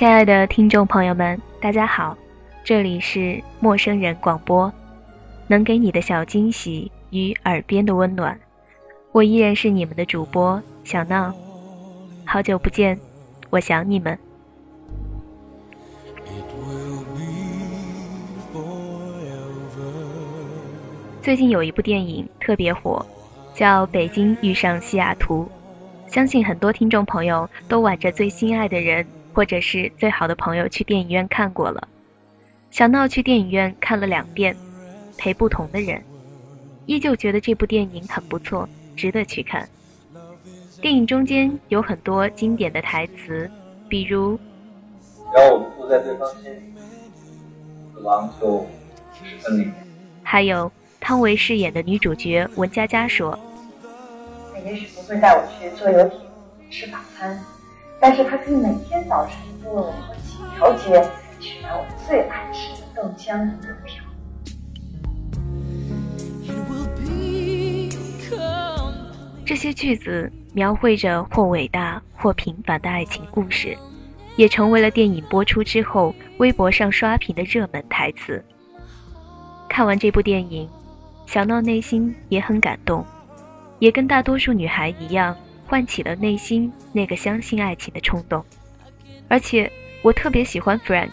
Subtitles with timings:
[0.00, 2.16] 亲爱的听众朋友们，大家好，
[2.64, 4.72] 这里是陌生人广播，
[5.46, 8.40] 能给你的小惊喜与耳边的温暖，
[9.12, 11.30] 我依然是你们的主播小闹，
[12.24, 12.98] 好久不见，
[13.50, 14.18] 我想你们。
[21.20, 23.04] 最近有一部电影特别火，
[23.52, 25.46] 叫《北京遇上西雅图》，
[26.10, 29.06] 相信很多听众朋友都挽着最心爱的人。
[29.32, 31.88] 或者是最好的朋友去电影院看过了，
[32.70, 34.56] 小闹去电影院看了两遍，
[35.16, 36.02] 陪不同的人，
[36.86, 39.68] 依旧觉得这部电影很不错，值得去看。
[40.80, 43.50] 电影中间有很多经典的台词，
[43.88, 44.38] 比如
[45.14, 46.60] “只要我们住在对方心里，
[47.94, 48.66] 死亡就
[49.40, 49.70] 分离。”
[50.24, 53.38] 还有汤唯饰演的女主角文佳佳说
[54.54, 56.18] ：“他也许不会带我去坐游艇
[56.70, 57.38] 吃法餐。”
[58.00, 64.02] 但是他可以每天早晨为我从几条街取来我最爱吃的豆浆油条。
[69.44, 73.76] 这些句子描绘着或伟大或平凡的爱情故事，
[74.36, 78.42] 也成为了电影播出之后微博上刷屏的热门台词。
[79.68, 80.66] 看完这部电影，
[81.26, 83.04] 小闹内心也很感动，
[83.78, 85.36] 也跟大多数女孩一样。
[85.70, 88.44] 唤起了内心那个相信爱情的冲动，
[89.28, 89.70] 而且
[90.02, 91.12] 我特别喜欢 Frank，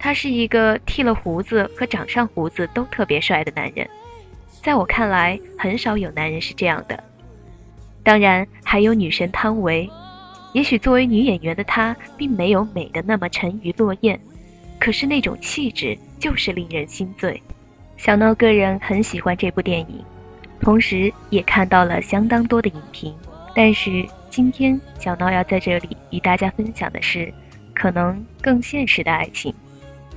[0.00, 3.88] 他是一个剃了胡子和长上胡子都特别帅的男人，
[4.64, 7.04] 在我看来，很少有男人是这样的。
[8.02, 9.88] 当然，还有女神汤唯，
[10.52, 14.18] 也许作为女演员的她，并没有美的那么沉鱼落雁，
[14.80, 17.40] 可是那种气质就是令人心醉。
[17.96, 20.04] 小闹个人很喜欢这部电影，
[20.60, 23.14] 同时也看到了相当多的影评。
[23.60, 27.34] 但是今天小闹要在这里与大家分享的是，
[27.74, 29.52] 可能更现实的爱情，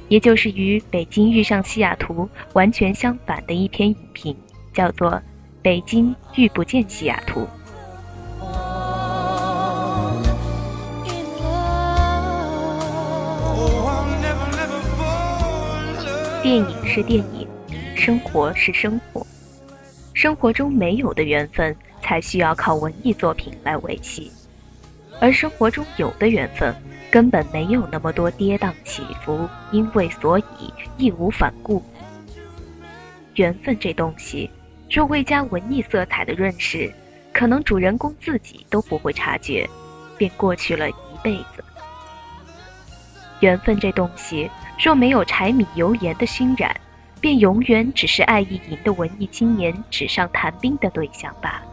[0.09, 2.13] 也就是与《北京遇上西雅图》
[2.53, 4.37] 完全相反的一篇影评，
[4.71, 5.11] 叫做
[5.59, 7.41] 《北京遇不见西雅图》。
[16.43, 17.47] 电影是电影，
[17.95, 19.25] 生活是生活，
[20.13, 21.75] 生活中没有的缘分。
[22.01, 24.31] 才需要靠文艺作品来维系，
[25.19, 26.75] 而生活中有的缘分
[27.09, 30.43] 根本没有那么多跌宕起伏，因为所以
[30.97, 31.83] 义无反顾。
[33.35, 34.49] 缘分这东西，
[34.89, 36.93] 若未加文艺色彩的润饰，
[37.31, 39.69] 可能主人公自己都不会察觉，
[40.17, 41.63] 便过去了一辈子。
[43.39, 46.75] 缘分这东西，若没有柴米油盐的熏染，
[47.19, 51.70] 便永远只是爱意淫的文艺青年纸上谈兵的对象罢了。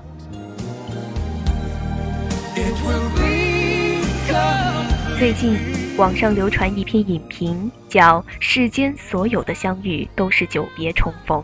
[5.18, 5.58] 最近，
[5.96, 11.40] 网上流传一篇影评，叫《世间所有的相遇都是久别重逢》。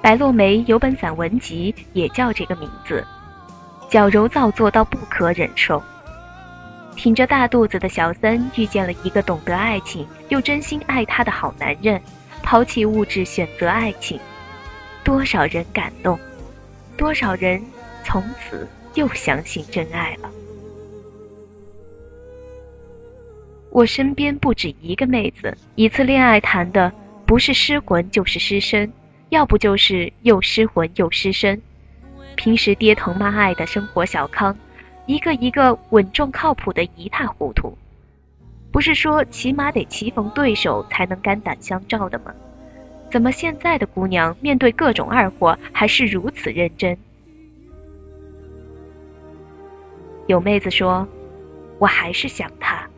[0.00, 3.04] 白落梅有本散文集，也叫这个名字，
[3.88, 5.82] 矫揉造作到不可忍受。
[6.94, 12.00] 挺着大肚子的小三遇见了一个懂得爱情又真心爱她的好男人，
[12.42, 14.20] 抛弃物质选择爱情，
[15.02, 16.18] 多少人感动，
[16.96, 17.60] 多少人
[18.04, 18.68] 从此。
[18.94, 20.30] 又相信真爱了。
[23.70, 26.92] 我身边不止一个妹子，一次恋爱谈的
[27.24, 28.92] 不是失魂就是失身，
[29.30, 31.60] 要不就是又失魂又失身。
[32.36, 34.56] 平时爹疼妈爱的生活小康，
[35.06, 37.76] 一个一个稳重靠谱的一塌糊涂。
[38.70, 42.34] 不是说起码得棋逢对手才能肝胆相照的吗？
[43.10, 46.96] 怎么现在的姑娘面对各种二货还是如此认真？
[50.32, 51.06] 有妹子说
[51.78, 52.88] ：“我还是想他，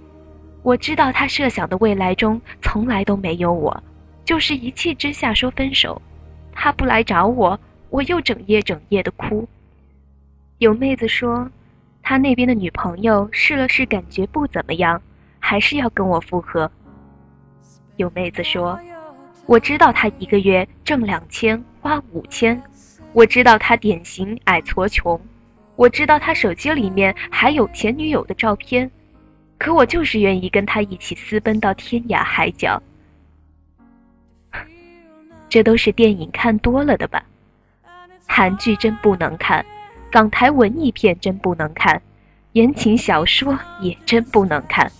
[0.62, 3.82] 我知道他设想的未来中从来都没有我，
[4.24, 6.00] 就是一气之下说分手。
[6.52, 7.58] 他不来找我，
[7.90, 9.48] 我又整夜整夜的哭。”
[10.58, 11.50] 有妹子说
[12.04, 15.02] ：“他那边的女朋友试了试，感觉不怎么样，
[15.40, 16.70] 还是要跟我复合。”
[17.98, 18.78] 有妹子说
[19.46, 22.62] ：“我知道他一个月挣两千，花五千，
[23.12, 25.20] 我知道他典型矮矬穷。”
[25.76, 28.90] 我知道他手机里面还有前女友的照片，
[29.58, 32.82] 可我就是愿意跟他一起私奔到天涯海角。
[35.48, 37.24] 这都是电影看多了的吧？
[38.26, 39.64] 韩剧真不能看，
[40.10, 42.00] 港台文艺片真不能看，
[42.52, 44.90] 言情小说也真不能看。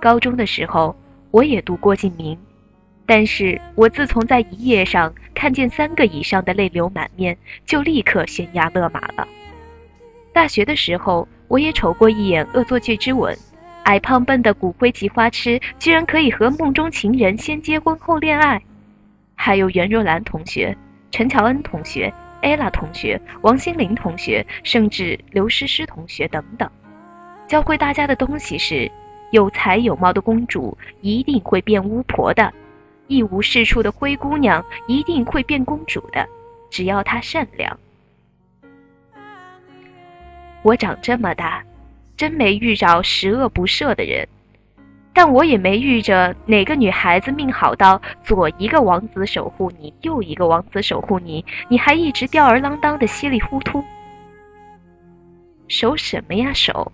[0.00, 0.94] 高中的时候，
[1.30, 2.38] 我也读郭敬明，
[3.06, 7.36] 但是我自从在一页上看见三个以上的泪流满面，
[7.66, 9.28] 就立刻悬崖勒马了。
[10.32, 13.34] 大学的时候，我也瞅过一眼《恶作剧之吻》，
[13.84, 18.62] 矮胖笨的骨灰级花痴居然可以和梦中情人先结婚后恋爱，
[19.34, 20.76] 还有袁若兰同学、
[21.10, 22.12] 陈乔恩同学、
[22.42, 26.68] ella 同学、王心凌同学，甚至刘诗诗同学等等，
[27.46, 28.90] 教会大家的东西是。
[29.30, 32.54] 有才有貌的公主一定会变巫婆的，
[33.06, 36.26] 一无是处的灰姑娘一定会变公主的，
[36.70, 37.78] 只要她善良。
[40.62, 41.62] 我长这么大，
[42.16, 44.26] 真没遇着十恶不赦的人，
[45.12, 53.84] 但我也没遇着哪个女孩子命好到左一个王子守护你，右一个王子守护你，你还一直吊儿郎当的稀里糊涂，
[55.68, 56.90] 守什么呀守？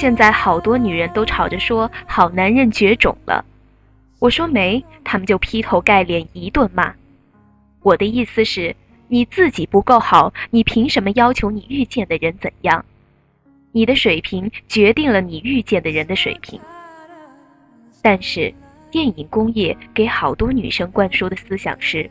[0.00, 3.44] 现在好多女人都吵着说好男人绝种了，
[4.18, 6.94] 我说没，他们就劈头盖脸一顿骂。
[7.82, 8.74] 我的意思是，
[9.08, 12.82] 你自己不够好，你凭什么要求你遇见的人怎样？
[13.72, 16.58] 你的水平决定了你遇见的人的水平。
[18.00, 18.54] 但是，
[18.90, 22.10] 电影工业给好多女生灌输的思想是：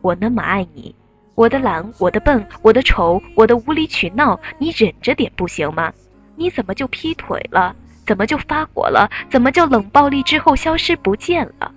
[0.00, 0.94] 我那么爱你，
[1.34, 5.92] 我的懒，我的笨，我的丑，我的无理取闹，你忍着点不行吗？
[6.36, 7.74] 你怎么就劈腿了？
[8.06, 9.10] 怎么就发火了？
[9.28, 11.72] 怎么就冷暴力之后消失不见了？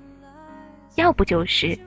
[0.95, 1.77] 要不就是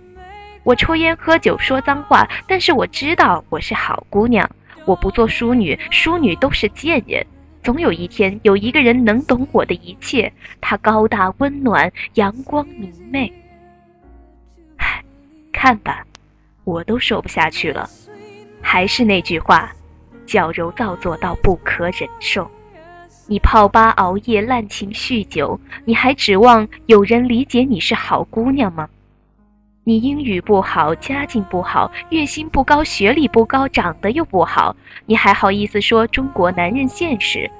[0.64, 4.48] 我抽烟喝酒说脏话，但是我知道我是好姑娘，
[4.84, 7.24] 我不做淑女，淑女都是贱人。
[7.62, 13.32] 总有一天有一个人能懂我的一切，他高大温暖，阳光明媚。
[14.78, 15.04] 唉，
[15.52, 16.04] 看吧，
[16.64, 17.88] 我都说不下去了。
[18.60, 19.70] 还是那句话，
[20.26, 22.50] 矫揉造作到不可忍受。
[23.28, 28.88] 你泡吧熬夜滥情酗酒，你还指望有人理解你是好姑娘吗？
[29.84, 34.74] 你英语不好，家境不好，月薪不高，学历不高，长得又不好，
[35.06, 37.50] 你还好意思说中国男人现实？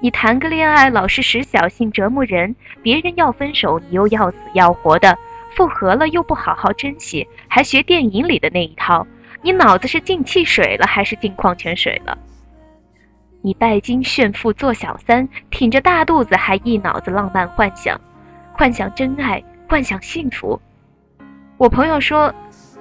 [0.00, 5.18] 你谈个恋爱老是使小性折磨人，别人要分手你又要死要活的，
[5.54, 9.06] 复合了又不好好珍惜，还学电影里的那一套，
[9.42, 12.16] 你脑子是进汽水了还是进矿泉水了？
[13.42, 17.98] 你拜金炫富做小三，挺着大肚子还一脑子浪漫幻想，
[18.52, 20.60] 幻想真爱，幻想幸福。
[21.56, 22.32] 我朋友说，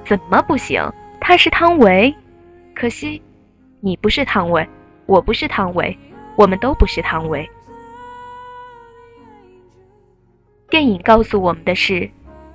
[0.03, 0.83] 怎么不行？
[1.21, 2.13] 他是汤唯，
[2.75, 3.21] 可惜，
[3.79, 4.67] 你不是汤唯，
[5.05, 5.97] 我不是汤唯，
[6.35, 7.49] 我们都不是汤唯。
[10.69, 12.09] 电影告诉我们的是，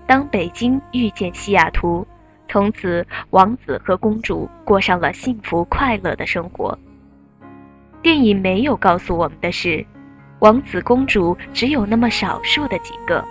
[0.06, 2.06] 当北京遇见西雅图，
[2.48, 6.78] 从此王子和公主过上了幸福快乐的生活。
[8.04, 9.82] 电影没有告诉我们的是，
[10.40, 13.24] 王子公主只有那么少数的几个。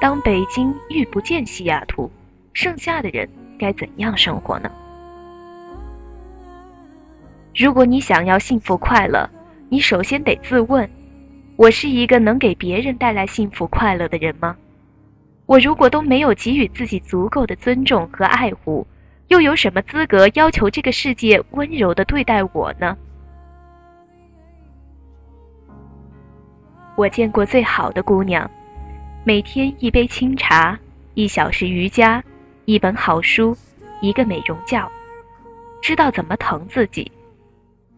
[0.00, 2.10] 当北京遇不见西雅图，
[2.52, 4.68] 剩下的人该怎样生活呢？
[7.54, 9.30] 如果你想要幸福快乐，
[9.68, 10.90] 你首先得自问：
[11.54, 14.56] 我是一个能给别人带来幸福快乐的人吗？
[15.46, 18.84] 我如果都没有给予自己足够的尊重和爱护，
[19.28, 22.98] 又有什么资格要求这个世界温柔的对待我呢？
[26.94, 28.48] 我见过最好的姑娘，
[29.24, 30.78] 每天一杯清茶，
[31.14, 32.22] 一小时瑜伽，
[32.66, 33.56] 一本好书，
[34.02, 34.86] 一个美容觉，
[35.80, 37.10] 知道怎么疼自己。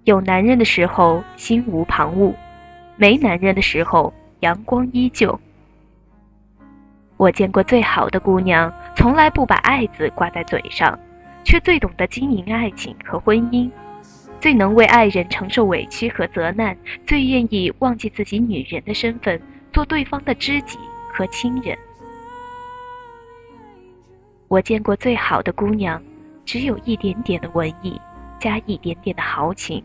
[0.04, 2.32] 有男人的时候心无旁骛，
[2.96, 5.38] 没男人的时候阳光依旧。
[7.16, 10.96] 我见过最好的姑娘，从来不把“爱”字挂在嘴上，
[11.42, 13.68] 却最懂得经营爱情和婚姻。
[14.44, 19.40] 最能为爱人承受委屈和责难，最愿意忘记自己女人的身份，
[19.72, 20.78] 做对方的知己
[21.10, 21.74] 和亲人。
[24.48, 25.98] 我见过最好的姑娘，
[26.44, 27.98] 只有一点点的文艺，
[28.38, 29.82] 加一点点的豪情，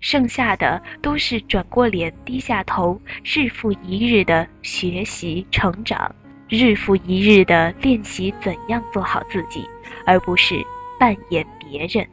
[0.00, 6.12] 剩下的都是转过脸，低下头，日复一日的学习成长，
[6.48, 9.64] 日复一日的练习怎样做好自己，
[10.04, 10.56] 而不是
[10.98, 12.04] 扮演别人。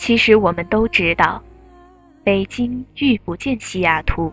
[0.00, 1.42] 其实我们都知道，
[2.24, 4.32] 北京遇不见西雅图，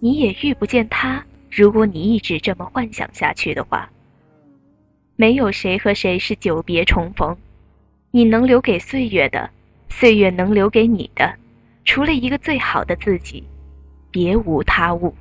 [0.00, 1.22] 你也遇不见他。
[1.50, 3.90] 如果你一直这么幻想下去的话，
[5.14, 7.36] 没有谁和谁是久别重逢。
[8.10, 9.50] 你能留给岁月的，
[9.90, 11.30] 岁月能留给你的，
[11.84, 13.44] 除了一个最好的自己，
[14.10, 15.14] 别无他物。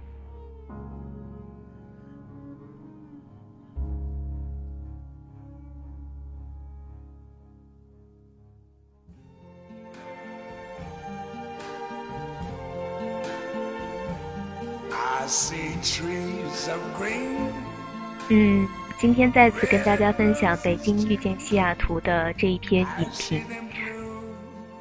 [18.29, 18.67] 嗯，
[18.99, 23.41] 今天再次跟大家分享《北京遇见西雅图》的这一篇影评，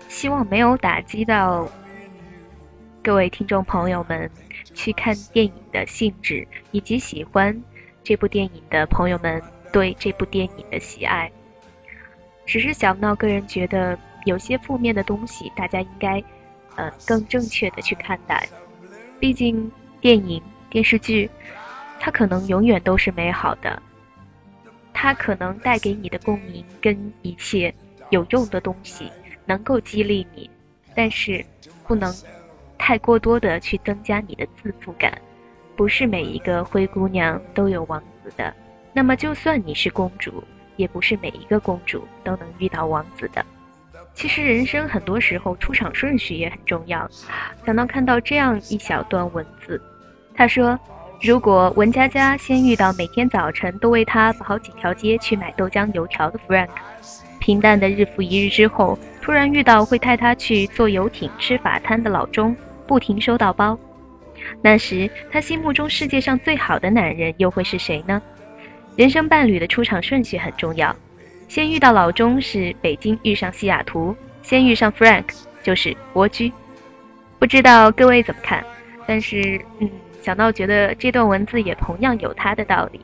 [0.09, 1.67] 希望没有打击到
[3.03, 4.31] 各位听众朋友们
[4.75, 7.59] 去看电影的兴致，以及喜欢
[8.03, 11.31] 这部电影的朋友们对这部电影的喜爱。
[12.45, 16.23] 只是小闹个人觉得，有些负面的东西，大家应该
[16.77, 18.47] 呃更正确的去看待，
[19.19, 19.73] 毕竟。
[20.05, 21.31] 电影、电视剧，
[21.99, 23.83] 它可能永远都是美好的，
[24.93, 27.75] 它可能带给你的共鸣跟一切
[28.11, 29.11] 有用的东西
[29.47, 30.51] 能够激励你，
[30.95, 31.43] 但是
[31.87, 32.15] 不能
[32.77, 35.19] 太过多的去增加你的自负感。
[35.75, 38.55] 不是每一个灰姑娘都有王子的，
[38.93, 40.45] 那么就算你是公主，
[40.77, 43.43] 也不是每一个公主都能遇到王子的。
[44.13, 47.11] 其实人生很多时候出场顺序也很重要。
[47.65, 49.81] 想到看到这样一小段文字。
[50.37, 50.79] 他说
[51.23, 56.69] ：“如果文佳佳先遇到每天早晨都为他跑几条街去买豆浆油条的 Frank，
[57.39, 63.79] 平淡的日复一日之后，突然遇到会带他去坐游艇吃法餐的老钟，不停收到包，
[64.61, 68.21] 那时他心目中世界上最好的男人又会是谁呢？
[68.97, 70.95] 人生伴侣的出场顺序很重要，
[71.47, 75.25] 先遇到老钟是北京遇上西雅图，先遇上 Frank
[75.63, 76.53] 就是蜗居。
[77.39, 78.65] 不知道各位怎么看？
[79.07, 79.89] 但是，嗯。”
[80.25, 83.01] 小闹觉得这段文字也同样有它的道理，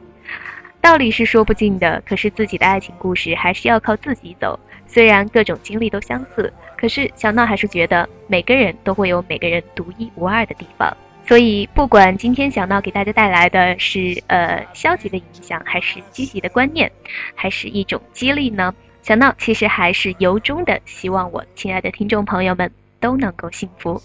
[0.81, 4.59] 道理是说不尽的，可是自己的爱情故事还是要靠自己走。
[4.87, 10.97] 虽然各种经历都相似，可是小闹还是觉得每个人都会有每个人独一无二的地方。
[11.29, 16.91] 所以，不管今天小闹给大家带来的是呃消极的影响，还是积极的观念，
[17.35, 18.75] 还是一种激励呢？
[19.03, 24.01] 小闹其实还是由衷的希望我亲爱的听众朋友们都能够幸福。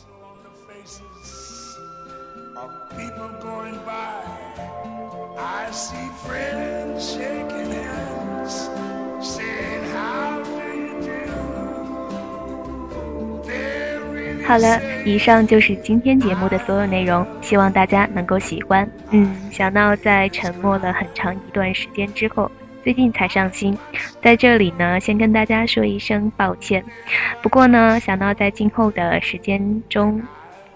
[14.47, 18.87] 好了，以上就是今天节目的所有内容，希望大家能够喜欢。
[19.09, 22.49] 嗯，小闹在沉默了很长一段时间之后，
[22.83, 23.75] 最近才上新，
[24.21, 26.85] 在这里呢，先跟大家说一声抱歉。
[27.41, 30.21] 不过呢，小闹在今后的时间中，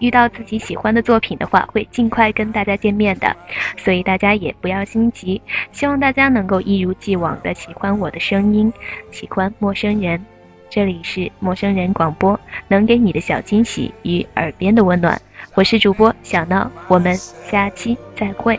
[0.00, 3.34] 遇到自己喜欢的作品的话，会尽快跟大家见面的，
[3.76, 5.40] 所以大家也不要心急。
[5.72, 8.72] 希望大家能够一如既往的喜欢我的声音，
[9.10, 10.20] 喜欢陌生人。
[10.68, 12.38] 这里是陌生人广播，
[12.68, 15.20] 能给你的小惊喜与耳边的温暖。
[15.54, 18.58] 我是主播小闹，我们下期再会。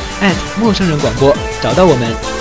[0.59, 2.40] 陌生人广播，找到我们。